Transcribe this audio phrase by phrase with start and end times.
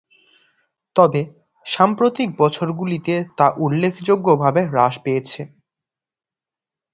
[0.95, 1.21] তবে
[1.65, 5.41] সাম্প্রতিক বছরগুলিতে তা উল্লেখযোগ্যভাবে হ্রাস পেয়েছে।